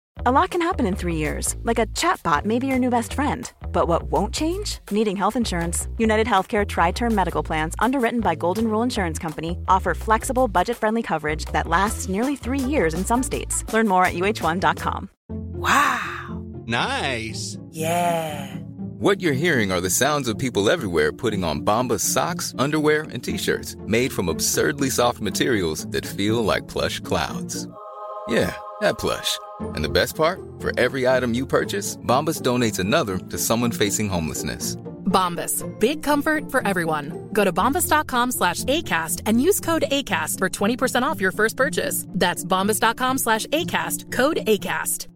A 0.23 0.31
lot 0.31 0.51
can 0.51 0.61
happen 0.61 0.85
in 0.85 0.95
three 0.95 1.15
years, 1.15 1.55
like 1.63 1.79
a 1.79 1.87
chatbot 1.97 2.45
may 2.45 2.59
be 2.59 2.67
your 2.67 2.77
new 2.77 2.91
best 2.91 3.13
friend. 3.13 3.51
But 3.71 3.87
what 3.87 4.03
won't 4.03 4.31
change? 4.31 4.77
Needing 4.91 5.15
health 5.15 5.35
insurance. 5.35 5.87
United 5.97 6.27
Healthcare 6.27 6.63
Tri 6.63 6.91
Term 6.91 7.15
Medical 7.15 7.41
Plans, 7.41 7.73
underwritten 7.79 8.19
by 8.19 8.35
Golden 8.35 8.67
Rule 8.67 8.83
Insurance 8.83 9.17
Company, 9.17 9.57
offer 9.67 9.95
flexible, 9.95 10.47
budget 10.47 10.77
friendly 10.77 11.01
coverage 11.01 11.45
that 11.45 11.65
lasts 11.65 12.07
nearly 12.07 12.35
three 12.35 12.59
years 12.59 12.93
in 12.93 13.03
some 13.03 13.23
states. 13.23 13.65
Learn 13.73 13.87
more 13.87 14.05
at 14.05 14.13
uh1.com. 14.13 15.09
Wow! 15.27 16.43
Nice! 16.67 17.57
Yeah! 17.71 18.55
What 18.99 19.21
you're 19.21 19.33
hearing 19.33 19.71
are 19.71 19.81
the 19.81 19.89
sounds 19.89 20.27
of 20.29 20.37
people 20.37 20.69
everywhere 20.69 21.11
putting 21.11 21.43
on 21.43 21.65
Bombas 21.65 22.01
socks, 22.01 22.53
underwear, 22.59 23.07
and 23.11 23.23
t 23.23 23.39
shirts 23.39 23.75
made 23.87 24.13
from 24.13 24.29
absurdly 24.29 24.91
soft 24.91 25.19
materials 25.19 25.87
that 25.87 26.05
feel 26.05 26.45
like 26.45 26.67
plush 26.67 26.99
clouds. 26.99 27.67
Yeah, 28.29 28.55
that 28.81 28.99
plush. 28.99 29.39
And 29.75 29.83
the 29.83 29.89
best 29.89 30.15
part, 30.15 30.39
for 30.59 30.71
every 30.77 31.07
item 31.07 31.33
you 31.33 31.45
purchase, 31.45 31.97
Bombas 32.05 32.41
donates 32.41 32.79
another 32.79 33.17
to 33.17 33.37
someone 33.37 33.71
facing 33.71 34.09
homelessness. 34.09 34.75
Bombas, 35.05 35.63
big 35.79 36.03
comfort 36.03 36.49
for 36.49 36.65
everyone. 36.65 37.29
Go 37.33 37.43
to 37.43 37.51
bombas.com 37.51 38.31
slash 38.31 38.63
ACAST 38.63 39.21
and 39.25 39.41
use 39.41 39.59
code 39.59 39.83
ACAST 39.91 40.37
for 40.39 40.49
20% 40.49 41.03
off 41.03 41.19
your 41.19 41.33
first 41.33 41.57
purchase. 41.57 42.07
That's 42.09 42.45
bombas.com 42.45 43.17
slash 43.17 43.45
ACAST, 43.47 44.11
code 44.11 44.37
ACAST. 44.47 45.07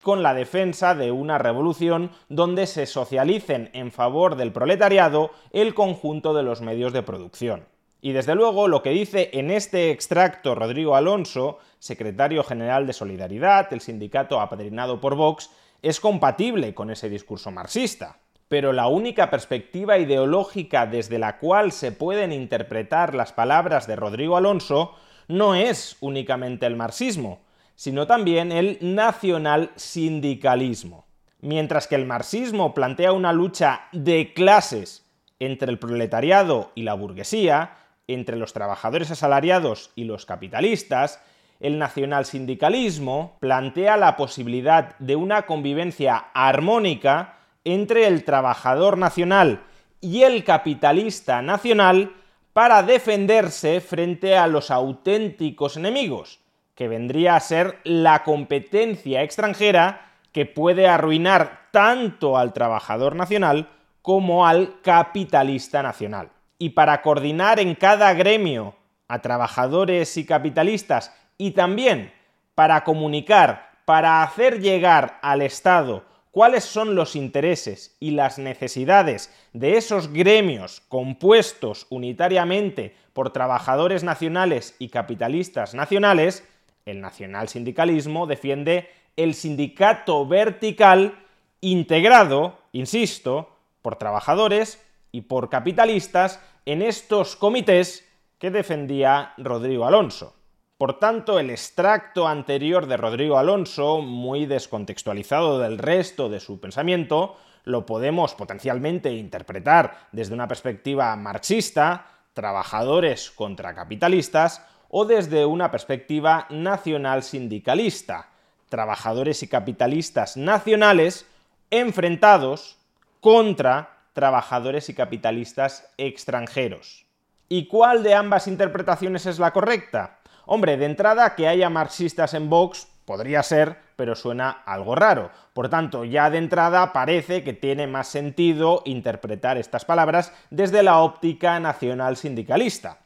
Con 0.00 0.22
la 0.22 0.32
defensa 0.32 0.94
de 0.94 1.10
una 1.10 1.38
revolución 1.38 2.12
donde 2.28 2.66
se 2.66 2.86
socialicen 2.86 3.68
en 3.74 3.90
favor 3.90 4.36
del 4.36 4.52
proletariado 4.52 5.32
el 5.52 5.74
conjunto 5.74 6.34
de 6.34 6.44
los 6.44 6.60
medios 6.62 6.92
de 6.92 7.02
producción. 7.02 7.66
Y 8.00 8.12
desde 8.12 8.34
luego 8.34 8.68
lo 8.68 8.82
que 8.82 8.90
dice 8.90 9.30
en 9.32 9.50
este 9.50 9.90
extracto 9.90 10.54
Rodrigo 10.54 10.94
Alonso, 10.94 11.58
secretario 11.78 12.44
general 12.44 12.86
de 12.86 12.92
Solidaridad, 12.92 13.72
el 13.72 13.80
sindicato 13.80 14.40
apadrinado 14.40 15.00
por 15.00 15.16
Vox, 15.16 15.50
es 15.82 16.00
compatible 16.00 16.74
con 16.74 16.90
ese 16.90 17.08
discurso 17.08 17.50
marxista. 17.50 18.18
Pero 18.48 18.72
la 18.72 18.86
única 18.86 19.30
perspectiva 19.30 19.98
ideológica 19.98 20.86
desde 20.86 21.18
la 21.18 21.38
cual 21.38 21.72
se 21.72 21.92
pueden 21.92 22.32
interpretar 22.32 23.14
las 23.14 23.32
palabras 23.32 23.86
de 23.86 23.96
Rodrigo 23.96 24.36
Alonso 24.36 24.94
no 25.26 25.54
es 25.54 25.96
únicamente 26.00 26.66
el 26.66 26.76
marxismo, 26.76 27.40
sino 27.74 28.06
también 28.06 28.50
el 28.50 28.78
nacional 28.80 29.70
sindicalismo. 29.76 31.06
Mientras 31.40 31.86
que 31.86 31.94
el 31.94 32.06
marxismo 32.06 32.74
plantea 32.74 33.12
una 33.12 33.32
lucha 33.32 33.82
de 33.92 34.32
clases 34.34 35.04
entre 35.38 35.70
el 35.70 35.78
proletariado 35.78 36.72
y 36.74 36.82
la 36.82 36.94
burguesía, 36.94 37.76
entre 38.08 38.36
los 38.36 38.52
trabajadores 38.52 39.10
asalariados 39.10 39.92
y 39.94 40.04
los 40.04 40.26
capitalistas, 40.26 41.20
el 41.60 41.78
nacionalsindicalismo 41.78 43.36
plantea 43.40 43.96
la 43.96 44.16
posibilidad 44.16 44.96
de 44.98 45.16
una 45.16 45.42
convivencia 45.42 46.30
armónica 46.34 47.38
entre 47.64 48.06
el 48.06 48.24
trabajador 48.24 48.96
nacional 48.96 49.62
y 50.00 50.22
el 50.22 50.44
capitalista 50.44 51.42
nacional 51.42 52.12
para 52.52 52.82
defenderse 52.82 53.80
frente 53.80 54.36
a 54.36 54.46
los 54.46 54.70
auténticos 54.70 55.76
enemigos, 55.76 56.40
que 56.74 56.88
vendría 56.88 57.36
a 57.36 57.40
ser 57.40 57.78
la 57.84 58.24
competencia 58.24 59.22
extranjera 59.22 60.12
que 60.32 60.46
puede 60.46 60.88
arruinar 60.88 61.68
tanto 61.72 62.38
al 62.38 62.52
trabajador 62.52 63.14
nacional 63.16 63.68
como 64.00 64.46
al 64.46 64.80
capitalista 64.80 65.82
nacional 65.82 66.30
y 66.58 66.70
para 66.70 67.02
coordinar 67.02 67.60
en 67.60 67.74
cada 67.74 68.12
gremio 68.14 68.74
a 69.06 69.20
trabajadores 69.22 70.16
y 70.16 70.26
capitalistas 70.26 71.14
y 71.38 71.52
también 71.52 72.12
para 72.54 72.84
comunicar, 72.84 73.70
para 73.84 74.22
hacer 74.22 74.60
llegar 74.60 75.18
al 75.22 75.42
Estado 75.42 76.04
cuáles 76.30 76.64
son 76.64 76.94
los 76.94 77.16
intereses 77.16 77.96
y 78.00 78.10
las 78.10 78.38
necesidades 78.38 79.32
de 79.52 79.76
esos 79.76 80.12
gremios 80.12 80.82
compuestos 80.88 81.86
unitariamente 81.90 82.94
por 83.12 83.32
trabajadores 83.32 84.04
nacionales 84.04 84.76
y 84.78 84.88
capitalistas 84.88 85.74
nacionales, 85.74 86.46
el 86.84 87.00
nacional 87.00 87.48
sindicalismo 87.48 88.26
defiende 88.26 88.88
el 89.16 89.34
sindicato 89.34 90.26
vertical 90.26 91.18
integrado, 91.60 92.58
insisto, 92.72 93.56
por 93.82 93.96
trabajadores 93.96 94.84
y 95.10 95.22
por 95.22 95.48
capitalistas 95.48 96.40
en 96.68 96.82
estos 96.82 97.34
comités 97.34 98.06
que 98.38 98.50
defendía 98.50 99.32
Rodrigo 99.38 99.86
Alonso. 99.86 100.36
Por 100.76 100.98
tanto, 100.98 101.38
el 101.38 101.48
extracto 101.48 102.28
anterior 102.28 102.86
de 102.86 102.98
Rodrigo 102.98 103.38
Alonso, 103.38 104.02
muy 104.02 104.44
descontextualizado 104.44 105.60
del 105.60 105.78
resto 105.78 106.28
de 106.28 106.40
su 106.40 106.60
pensamiento, 106.60 107.38
lo 107.64 107.86
podemos 107.86 108.34
potencialmente 108.34 109.14
interpretar 109.14 110.08
desde 110.12 110.34
una 110.34 110.46
perspectiva 110.46 111.16
marxista, 111.16 112.06
trabajadores 112.34 113.30
contra 113.30 113.74
capitalistas, 113.74 114.62
o 114.90 115.06
desde 115.06 115.46
una 115.46 115.70
perspectiva 115.70 116.46
nacional 116.50 117.22
sindicalista, 117.22 118.28
trabajadores 118.68 119.42
y 119.42 119.48
capitalistas 119.48 120.36
nacionales 120.36 121.26
enfrentados 121.70 122.76
contra 123.22 123.97
trabajadores 124.18 124.88
y 124.88 124.94
capitalistas 124.94 125.88
extranjeros. 125.96 127.06
¿Y 127.48 127.68
cuál 127.68 128.02
de 128.02 128.14
ambas 128.14 128.48
interpretaciones 128.48 129.26
es 129.26 129.38
la 129.38 129.52
correcta? 129.52 130.18
Hombre, 130.44 130.76
de 130.76 130.86
entrada 130.86 131.36
que 131.36 131.46
haya 131.46 131.70
marxistas 131.70 132.34
en 132.34 132.50
Vox 132.50 132.88
podría 133.04 133.44
ser, 133.44 133.78
pero 133.94 134.16
suena 134.16 134.50
algo 134.66 134.96
raro. 134.96 135.30
Por 135.52 135.68
tanto, 135.68 136.04
ya 136.04 136.30
de 136.30 136.38
entrada 136.38 136.92
parece 136.92 137.44
que 137.44 137.52
tiene 137.52 137.86
más 137.86 138.08
sentido 138.08 138.82
interpretar 138.86 139.56
estas 139.56 139.84
palabras 139.84 140.32
desde 140.50 140.82
la 140.82 140.98
óptica 140.98 141.60
nacional 141.60 142.16
sindicalista. 142.16 142.98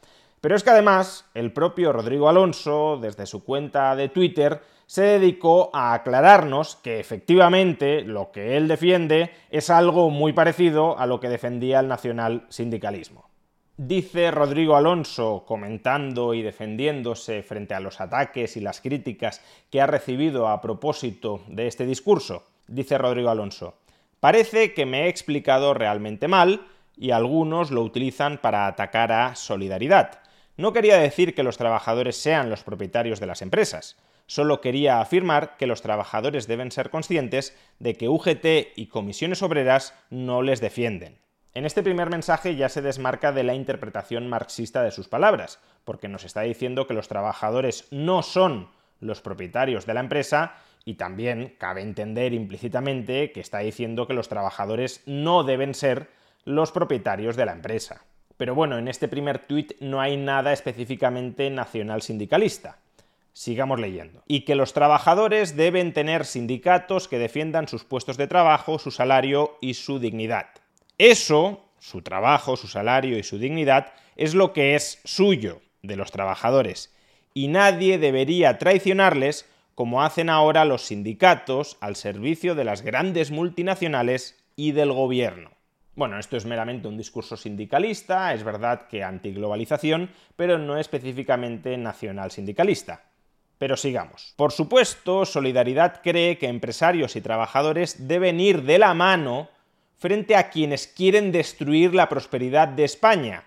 Pero 0.42 0.56
es 0.56 0.64
que 0.64 0.70
además, 0.70 1.24
el 1.34 1.52
propio 1.52 1.92
Rodrigo 1.92 2.28
Alonso, 2.28 2.98
desde 3.00 3.26
su 3.26 3.44
cuenta 3.44 3.94
de 3.94 4.08
Twitter, 4.08 4.60
se 4.86 5.02
dedicó 5.02 5.70
a 5.72 5.94
aclararnos 5.94 6.74
que 6.74 6.98
efectivamente 6.98 8.02
lo 8.02 8.32
que 8.32 8.56
él 8.56 8.66
defiende 8.66 9.30
es 9.50 9.70
algo 9.70 10.10
muy 10.10 10.32
parecido 10.32 10.98
a 10.98 11.06
lo 11.06 11.20
que 11.20 11.28
defendía 11.28 11.78
el 11.78 11.86
nacional 11.86 12.44
sindicalismo. 12.48 13.30
Dice 13.76 14.32
Rodrigo 14.32 14.74
Alonso, 14.74 15.44
comentando 15.46 16.34
y 16.34 16.42
defendiéndose 16.42 17.44
frente 17.44 17.74
a 17.74 17.80
los 17.80 18.00
ataques 18.00 18.56
y 18.56 18.60
las 18.60 18.80
críticas 18.80 19.42
que 19.70 19.80
ha 19.80 19.86
recibido 19.86 20.48
a 20.48 20.60
propósito 20.60 21.42
de 21.46 21.68
este 21.68 21.86
discurso, 21.86 22.42
dice 22.66 22.98
Rodrigo 22.98 23.30
Alonso, 23.30 23.74
parece 24.18 24.74
que 24.74 24.86
me 24.86 25.04
he 25.04 25.08
explicado 25.08 25.72
realmente 25.72 26.26
mal 26.26 26.66
y 26.96 27.12
algunos 27.12 27.70
lo 27.70 27.82
utilizan 27.82 28.38
para 28.38 28.66
atacar 28.66 29.12
a 29.12 29.36
solidaridad. 29.36 30.21
No 30.56 30.72
quería 30.72 30.98
decir 30.98 31.34
que 31.34 31.42
los 31.42 31.56
trabajadores 31.56 32.16
sean 32.16 32.50
los 32.50 32.62
propietarios 32.62 33.20
de 33.20 33.26
las 33.26 33.40
empresas, 33.40 33.96
solo 34.26 34.60
quería 34.60 35.00
afirmar 35.00 35.56
que 35.56 35.66
los 35.66 35.82
trabajadores 35.82 36.46
deben 36.46 36.70
ser 36.70 36.90
conscientes 36.90 37.56
de 37.78 37.94
que 37.94 38.08
UGT 38.08 38.76
y 38.76 38.86
comisiones 38.86 39.42
obreras 39.42 39.94
no 40.10 40.42
les 40.42 40.60
defienden. 40.60 41.18
En 41.54 41.66
este 41.66 41.82
primer 41.82 42.08
mensaje 42.08 42.56
ya 42.56 42.68
se 42.68 42.80
desmarca 42.80 43.32
de 43.32 43.44
la 43.44 43.54
interpretación 43.54 44.28
marxista 44.28 44.82
de 44.82 44.90
sus 44.90 45.08
palabras, 45.08 45.58
porque 45.84 46.08
nos 46.08 46.24
está 46.24 46.42
diciendo 46.42 46.86
que 46.86 46.94
los 46.94 47.08
trabajadores 47.08 47.88
no 47.90 48.22
son 48.22 48.70
los 49.00 49.20
propietarios 49.20 49.84
de 49.84 49.94
la 49.94 50.00
empresa 50.00 50.54
y 50.84 50.94
también 50.94 51.54
cabe 51.58 51.82
entender 51.82 52.32
implícitamente 52.32 53.32
que 53.32 53.40
está 53.40 53.58
diciendo 53.58 54.06
que 54.06 54.14
los 54.14 54.28
trabajadores 54.28 55.02
no 55.06 55.44
deben 55.44 55.74
ser 55.74 56.08
los 56.44 56.72
propietarios 56.72 57.36
de 57.36 57.46
la 57.46 57.52
empresa. 57.52 58.04
Pero 58.36 58.54
bueno, 58.54 58.78
en 58.78 58.88
este 58.88 59.08
primer 59.08 59.38
tuit 59.38 59.72
no 59.80 60.00
hay 60.00 60.16
nada 60.16 60.52
específicamente 60.52 61.50
nacional 61.50 62.02
sindicalista. 62.02 62.78
Sigamos 63.32 63.80
leyendo. 63.80 64.22
Y 64.26 64.42
que 64.42 64.54
los 64.54 64.72
trabajadores 64.72 65.56
deben 65.56 65.92
tener 65.92 66.26
sindicatos 66.26 67.08
que 67.08 67.18
defiendan 67.18 67.68
sus 67.68 67.84
puestos 67.84 68.16
de 68.16 68.26
trabajo, 68.26 68.78
su 68.78 68.90
salario 68.90 69.56
y 69.60 69.74
su 69.74 69.98
dignidad. 69.98 70.46
Eso, 70.98 71.64
su 71.78 72.02
trabajo, 72.02 72.56
su 72.56 72.68
salario 72.68 73.18
y 73.18 73.22
su 73.22 73.38
dignidad, 73.38 73.92
es 74.16 74.34
lo 74.34 74.52
que 74.52 74.74
es 74.74 75.00
suyo, 75.04 75.60
de 75.82 75.96
los 75.96 76.12
trabajadores. 76.12 76.94
Y 77.34 77.48
nadie 77.48 77.98
debería 77.98 78.58
traicionarles 78.58 79.46
como 79.74 80.02
hacen 80.02 80.28
ahora 80.28 80.64
los 80.64 80.82
sindicatos 80.82 81.76
al 81.80 81.96
servicio 81.96 82.54
de 82.54 82.64
las 82.64 82.82
grandes 82.82 83.30
multinacionales 83.30 84.38
y 84.54 84.72
del 84.72 84.92
gobierno. 84.92 85.50
Bueno, 85.94 86.18
esto 86.18 86.38
es 86.38 86.46
meramente 86.46 86.88
un 86.88 86.96
discurso 86.96 87.36
sindicalista, 87.36 88.32
es 88.32 88.42
verdad 88.44 88.88
que 88.88 89.04
antiglobalización, 89.04 90.08
pero 90.36 90.56
no 90.56 90.78
específicamente 90.78 91.76
nacional 91.76 92.30
sindicalista. 92.30 93.02
Pero 93.58 93.76
sigamos. 93.76 94.32
Por 94.36 94.52
supuesto, 94.52 95.26
Solidaridad 95.26 96.00
cree 96.02 96.38
que 96.38 96.48
empresarios 96.48 97.14
y 97.14 97.20
trabajadores 97.20 98.08
deben 98.08 98.40
ir 98.40 98.62
de 98.62 98.78
la 98.78 98.94
mano 98.94 99.50
frente 99.98 100.34
a 100.34 100.48
quienes 100.48 100.88
quieren 100.88 101.30
destruir 101.30 101.94
la 101.94 102.08
prosperidad 102.08 102.68
de 102.68 102.84
España, 102.84 103.44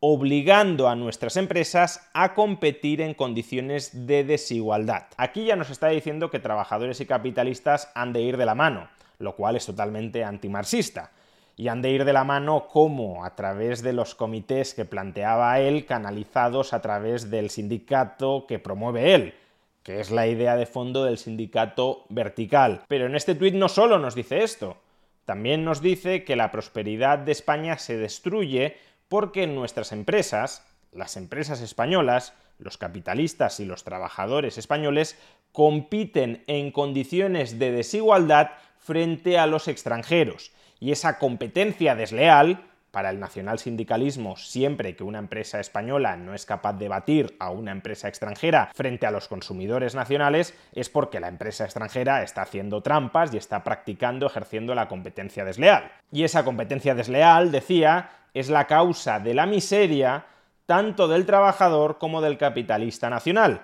obligando 0.00 0.88
a 0.88 0.96
nuestras 0.96 1.36
empresas 1.36 2.10
a 2.12 2.34
competir 2.34 3.00
en 3.00 3.14
condiciones 3.14 4.06
de 4.06 4.24
desigualdad. 4.24 5.06
Aquí 5.16 5.44
ya 5.44 5.54
nos 5.54 5.70
está 5.70 5.88
diciendo 5.88 6.30
que 6.30 6.40
trabajadores 6.40 7.00
y 7.00 7.06
capitalistas 7.06 7.90
han 7.94 8.12
de 8.12 8.20
ir 8.20 8.36
de 8.36 8.46
la 8.46 8.56
mano, 8.56 8.88
lo 9.20 9.36
cual 9.36 9.54
es 9.54 9.64
totalmente 9.64 10.24
antimarxista. 10.24 11.12
Y 11.56 11.68
han 11.68 11.82
de 11.82 11.90
ir 11.90 12.04
de 12.04 12.12
la 12.12 12.24
mano 12.24 12.66
como 12.66 13.24
a 13.24 13.36
través 13.36 13.82
de 13.82 13.92
los 13.92 14.14
comités 14.14 14.74
que 14.74 14.84
planteaba 14.84 15.60
él, 15.60 15.86
canalizados 15.86 16.72
a 16.72 16.82
través 16.82 17.30
del 17.30 17.50
sindicato 17.50 18.46
que 18.48 18.58
promueve 18.58 19.14
él, 19.14 19.34
que 19.82 20.00
es 20.00 20.10
la 20.10 20.26
idea 20.26 20.56
de 20.56 20.66
fondo 20.66 21.04
del 21.04 21.18
sindicato 21.18 22.06
vertical. 22.08 22.82
Pero 22.88 23.06
en 23.06 23.14
este 23.14 23.34
tuit 23.34 23.54
no 23.54 23.68
solo 23.68 23.98
nos 23.98 24.14
dice 24.14 24.42
esto, 24.42 24.78
también 25.24 25.64
nos 25.64 25.80
dice 25.80 26.24
que 26.24 26.36
la 26.36 26.50
prosperidad 26.50 27.18
de 27.18 27.32
España 27.32 27.78
se 27.78 27.96
destruye 27.96 28.76
porque 29.08 29.46
nuestras 29.46 29.92
empresas, 29.92 30.66
las 30.92 31.16
empresas 31.16 31.60
españolas, 31.60 32.34
los 32.58 32.78
capitalistas 32.78 33.60
y 33.60 33.64
los 33.64 33.84
trabajadores 33.84 34.58
españoles 34.58 35.18
compiten 35.52 36.42
en 36.46 36.72
condiciones 36.72 37.58
de 37.58 37.72
desigualdad 37.72 38.50
frente 38.78 39.38
a 39.38 39.46
los 39.46 39.68
extranjeros. 39.68 40.52
Y 40.80 40.92
esa 40.92 41.18
competencia 41.18 41.94
desleal, 41.94 42.64
para 42.94 43.10
el 43.10 43.18
nacionalsindicalismo, 43.18 44.36
siempre 44.36 44.94
que 44.94 45.02
una 45.02 45.18
empresa 45.18 45.58
española 45.58 46.16
no 46.16 46.32
es 46.32 46.46
capaz 46.46 46.74
de 46.74 46.88
batir 46.88 47.34
a 47.40 47.50
una 47.50 47.72
empresa 47.72 48.06
extranjera 48.06 48.70
frente 48.72 49.04
a 49.04 49.10
los 49.10 49.26
consumidores 49.26 49.96
nacionales, 49.96 50.54
es 50.72 50.88
porque 50.90 51.18
la 51.18 51.26
empresa 51.26 51.64
extranjera 51.64 52.22
está 52.22 52.42
haciendo 52.42 52.82
trampas 52.82 53.34
y 53.34 53.36
está 53.36 53.64
practicando, 53.64 54.26
ejerciendo 54.26 54.76
la 54.76 54.86
competencia 54.86 55.44
desleal. 55.44 55.90
Y 56.12 56.22
esa 56.22 56.44
competencia 56.44 56.94
desleal, 56.94 57.50
decía, 57.50 58.10
es 58.32 58.48
la 58.48 58.68
causa 58.68 59.18
de 59.18 59.34
la 59.34 59.46
miseria 59.46 60.26
tanto 60.66 61.08
del 61.08 61.26
trabajador 61.26 61.98
como 61.98 62.20
del 62.20 62.38
capitalista 62.38 63.10
nacional. 63.10 63.62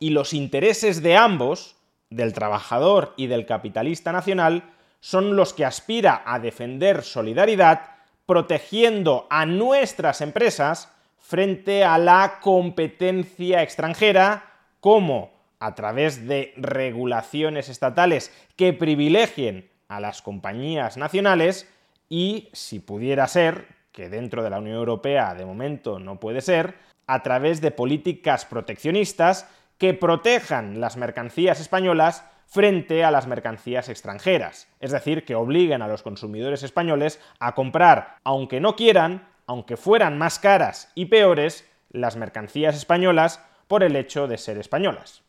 Y 0.00 0.10
los 0.10 0.32
intereses 0.32 1.02
de 1.02 1.16
ambos, 1.16 1.76
del 2.10 2.32
trabajador 2.32 3.14
y 3.16 3.28
del 3.28 3.46
capitalista 3.46 4.10
nacional, 4.10 4.64
son 5.02 5.34
los 5.34 5.52
que 5.52 5.64
aspira 5.64 6.22
a 6.24 6.38
defender 6.38 7.02
solidaridad 7.02 7.90
protegiendo 8.24 9.26
a 9.30 9.44
nuestras 9.46 10.20
empresas 10.20 10.90
frente 11.18 11.84
a 11.84 11.98
la 11.98 12.38
competencia 12.40 13.62
extranjera, 13.62 14.44
como 14.78 15.32
a 15.58 15.74
través 15.74 16.28
de 16.28 16.54
regulaciones 16.56 17.68
estatales 17.68 18.32
que 18.56 18.72
privilegien 18.72 19.68
a 19.88 19.98
las 19.98 20.22
compañías 20.22 20.96
nacionales 20.96 21.68
y, 22.08 22.48
si 22.52 22.78
pudiera 22.78 23.26
ser, 23.26 23.66
que 23.90 24.08
dentro 24.08 24.44
de 24.44 24.50
la 24.50 24.58
Unión 24.58 24.76
Europea 24.76 25.34
de 25.34 25.44
momento 25.44 25.98
no 25.98 26.20
puede 26.20 26.42
ser, 26.42 26.76
a 27.08 27.24
través 27.24 27.60
de 27.60 27.72
políticas 27.72 28.44
proteccionistas 28.44 29.48
que 29.78 29.94
protejan 29.94 30.80
las 30.80 30.96
mercancías 30.96 31.58
españolas 31.58 32.24
frente 32.52 33.02
a 33.02 33.10
las 33.10 33.26
mercancías 33.26 33.88
extranjeras, 33.88 34.68
es 34.78 34.90
decir, 34.90 35.24
que 35.24 35.34
obliguen 35.34 35.80
a 35.80 35.88
los 35.88 36.02
consumidores 36.02 36.62
españoles 36.62 37.18
a 37.38 37.54
comprar, 37.54 38.18
aunque 38.24 38.60
no 38.60 38.76
quieran, 38.76 39.26
aunque 39.46 39.78
fueran 39.78 40.18
más 40.18 40.38
caras 40.38 40.92
y 40.94 41.06
peores, 41.06 41.66
las 41.92 42.16
mercancías 42.16 42.76
españolas 42.76 43.42
por 43.68 43.82
el 43.82 43.96
hecho 43.96 44.28
de 44.28 44.36
ser 44.36 44.58
españolas. 44.58 45.22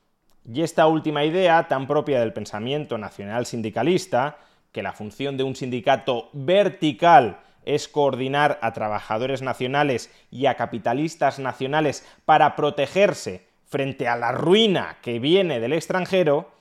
Y 0.46 0.64
esta 0.64 0.86
última 0.88 1.24
idea, 1.24 1.70
tan 1.70 1.88
propia 1.88 2.20
del 2.20 2.34
pensamiento 2.34 2.98
nacional 2.98 3.46
sindicalista, 3.46 4.40
que 4.74 4.84
la 4.84 4.92
función 4.92 5.38
de 5.38 5.44
un 5.44 5.56
sindicato 5.56 6.30
vertical 6.34 7.40
es 7.64 7.88
coordinar 7.88 8.60
a 8.62 8.74
trabajadores 8.74 9.42
nacionales 9.42 10.12
y 10.30 10.48
a 10.48 10.56
capitalistas 10.56 11.40
nacionales 11.40 12.06
para 12.26 12.58
protegerse 12.58 13.48
frente 13.66 14.10
a 14.10 14.18
la 14.18 14.34
ruina 14.34 14.98
que 15.02 15.20
viene 15.20 15.62
del 15.62 15.72
extranjero, 15.72 16.52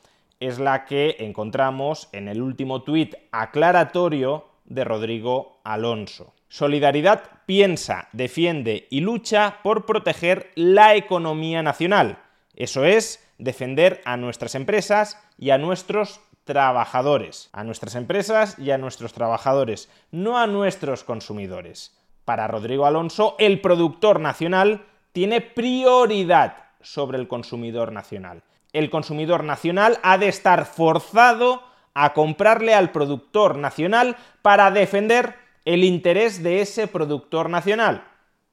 es 0.43 0.59
la 0.59 0.85
que 0.85 1.17
encontramos 1.21 2.09
en 2.13 2.27
el 2.27 2.43
último 2.43 2.83
tuit 2.83 3.15
aclaratorio 3.31 4.49
de 4.65 4.85
Rodrigo 4.85 5.61
Alonso. 5.63 6.35
Solidaridad 6.49 7.23
piensa, 7.47 8.09
defiende 8.13 8.89
y 8.91 9.01
lucha 9.01 9.59
por 9.63 9.87
proteger 9.87 10.51
la 10.55 10.97
economía 10.97 11.63
nacional. 11.63 12.19
Eso 12.57 12.85
es, 12.85 13.25
defender 13.39 14.01
a 14.05 14.17
nuestras 14.17 14.55
empresas 14.55 15.19
y 15.39 15.51
a 15.51 15.59
nuestros 15.59 16.21
trabajadores, 16.45 17.49
a 17.53 17.63
nuestras 17.63 17.95
empresas 17.95 18.59
y 18.59 18.73
a 18.73 18.79
nuestros 18.79 19.13
trabajadores, 19.13 19.89
no 20.11 20.39
a 20.39 20.47
nuestros 20.47 21.05
consumidores. 21.05 21.97
Para 22.25 22.49
Rodrigo 22.49 22.85
Alonso, 22.85 23.37
el 23.39 23.61
productor 23.61 24.21
nacional 24.21 24.87
tiene 25.13 25.41
prioridad 25.41 26.57
sobre 26.81 27.19
el 27.19 27.29
consumidor 27.29 27.93
nacional. 27.93 28.43
El 28.73 28.91
consumidor 28.91 29.45
nacional 29.45 29.99
ha 30.03 30.19
de 30.19 30.29
estar 30.29 30.67
forzado 30.67 31.63
a 31.95 32.15
comprarle 32.15 32.75
al 32.75 32.91
productor 32.91 33.59
nacional 33.59 34.17
para 34.41 34.71
defender 34.71 35.37
el 35.65 35.85
interés 35.85 36.43
de 36.43 36.61
ese 36.61 36.89
productor 36.89 37.51
nacional, 37.51 38.05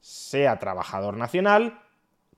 sea 0.01 0.59
trabajador 0.59 1.17
nacional, 1.17 1.79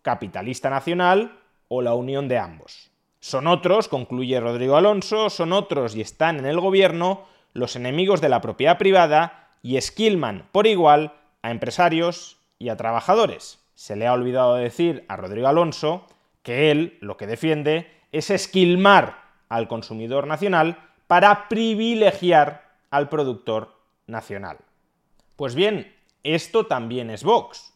capitalista 0.01 0.69
nacional 0.69 1.39
o 1.67 1.81
la 1.81 1.93
unión 1.93 2.27
de 2.27 2.37
ambos. 2.37 2.91
Son 3.19 3.47
otros, 3.47 3.87
concluye 3.87 4.39
Rodrigo 4.39 4.77
Alonso, 4.77 5.29
son 5.29 5.53
otros 5.53 5.95
y 5.95 6.01
están 6.01 6.39
en 6.39 6.45
el 6.45 6.59
gobierno 6.59 7.25
los 7.53 7.75
enemigos 7.75 8.21
de 8.21 8.29
la 8.29 8.41
propiedad 8.41 8.77
privada 8.77 9.49
y 9.61 9.77
esquilman 9.77 10.47
por 10.51 10.67
igual 10.67 11.13
a 11.41 11.51
empresarios 11.51 12.37
y 12.57 12.69
a 12.69 12.77
trabajadores. 12.77 13.59
Se 13.75 13.95
le 13.95 14.07
ha 14.07 14.13
olvidado 14.13 14.55
decir 14.55 15.05
a 15.07 15.17
Rodrigo 15.17 15.47
Alonso 15.47 16.05
que 16.43 16.71
él 16.71 16.97
lo 17.01 17.17
que 17.17 17.27
defiende 17.27 17.91
es 18.11 18.29
esquilmar 18.29 19.21
al 19.49 19.67
consumidor 19.67 20.27
nacional 20.27 20.77
para 21.07 21.47
privilegiar 21.49 22.71
al 22.89 23.09
productor 23.09 23.75
nacional. 24.07 24.57
Pues 25.35 25.55
bien, 25.55 25.93
esto 26.23 26.65
también 26.65 27.09
es 27.09 27.23
Vox. 27.23 27.73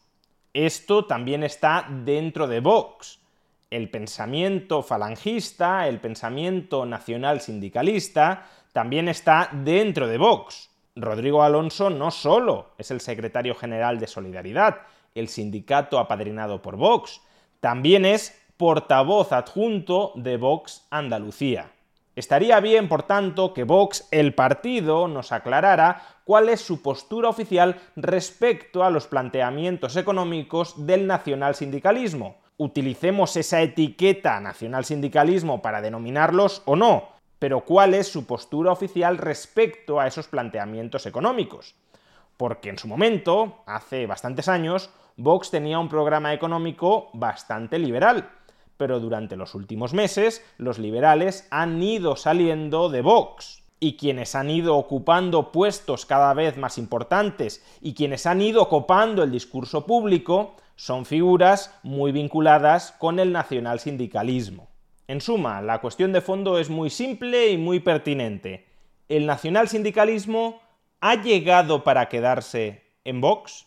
Esto 0.52 1.04
también 1.04 1.42
está 1.42 1.86
dentro 1.88 2.46
de 2.46 2.60
Vox 2.60 3.20
el 3.70 3.90
pensamiento 3.90 4.82
falangista, 4.82 5.88
el 5.88 6.00
pensamiento 6.00 6.86
nacional 6.86 7.40
sindicalista, 7.40 8.46
también 8.72 9.08
está 9.08 9.50
dentro 9.52 10.06
de 10.06 10.18
Vox. 10.18 10.70
Rodrigo 10.94 11.42
Alonso 11.42 11.90
no 11.90 12.10
solo 12.10 12.70
es 12.78 12.90
el 12.90 13.00
secretario 13.00 13.54
general 13.54 13.98
de 13.98 14.06
Solidaridad, 14.06 14.82
el 15.14 15.28
sindicato 15.28 15.98
apadrinado 15.98 16.62
por 16.62 16.76
Vox, 16.76 17.20
también 17.60 18.04
es 18.04 18.40
portavoz 18.56 19.32
adjunto 19.32 20.12
de 20.14 20.36
Vox 20.36 20.86
Andalucía. 20.90 21.72
Estaría 22.14 22.60
bien, 22.60 22.88
por 22.88 23.02
tanto, 23.02 23.52
que 23.52 23.64
Vox, 23.64 24.08
el 24.10 24.34
partido, 24.34 25.06
nos 25.08 25.32
aclarara 25.32 26.02
cuál 26.24 26.48
es 26.48 26.60
su 26.60 26.82
postura 26.82 27.28
oficial 27.28 27.80
respecto 27.94 28.84
a 28.84 28.90
los 28.90 29.06
planteamientos 29.06 29.96
económicos 29.96 30.86
del 30.86 31.06
nacional 31.06 31.54
sindicalismo 31.54 32.36
utilicemos 32.58 33.36
esa 33.36 33.60
etiqueta 33.60 34.40
nacional 34.40 34.84
sindicalismo 34.84 35.60
para 35.60 35.82
denominarlos 35.82 36.62
o 36.64 36.76
no, 36.76 37.08
pero 37.38 37.60
cuál 37.60 37.94
es 37.94 38.08
su 38.08 38.26
postura 38.26 38.72
oficial 38.72 39.18
respecto 39.18 40.00
a 40.00 40.06
esos 40.06 40.28
planteamientos 40.28 41.06
económicos. 41.06 41.74
Porque 42.36 42.70
en 42.70 42.78
su 42.78 42.88
momento, 42.88 43.62
hace 43.66 44.06
bastantes 44.06 44.48
años, 44.48 44.90
Vox 45.16 45.50
tenía 45.50 45.78
un 45.78 45.88
programa 45.88 46.34
económico 46.34 47.10
bastante 47.14 47.78
liberal, 47.78 48.30
pero 48.76 49.00
durante 49.00 49.36
los 49.36 49.54
últimos 49.54 49.94
meses 49.94 50.44
los 50.58 50.78
liberales 50.78 51.46
han 51.50 51.82
ido 51.82 52.16
saliendo 52.16 52.88
de 52.88 53.02
Vox. 53.02 53.62
Y 53.78 53.96
quienes 53.96 54.34
han 54.34 54.48
ido 54.48 54.76
ocupando 54.76 55.52
puestos 55.52 56.06
cada 56.06 56.32
vez 56.32 56.56
más 56.56 56.78
importantes 56.78 57.62
y 57.82 57.92
quienes 57.92 58.24
han 58.24 58.40
ido 58.40 58.68
copando 58.70 59.22
el 59.22 59.30
discurso 59.30 59.84
público 59.84 60.56
son 60.76 61.04
figuras 61.04 61.78
muy 61.82 62.12
vinculadas 62.12 62.92
con 62.92 63.18
el 63.18 63.32
nacionalsindicalismo. 63.32 64.68
En 65.08 65.20
suma, 65.20 65.62
la 65.62 65.80
cuestión 65.80 66.12
de 66.12 66.20
fondo 66.20 66.58
es 66.58 66.70
muy 66.70 66.90
simple 66.90 67.50
y 67.50 67.56
muy 67.56 67.80
pertinente. 67.80 68.66
¿El 69.08 69.26
nacionalsindicalismo 69.26 70.60
ha 71.00 71.22
llegado 71.22 71.84
para 71.84 72.08
quedarse 72.08 72.82
en 73.04 73.20
Vox? 73.20 73.66